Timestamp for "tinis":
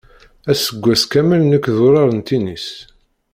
2.27-2.67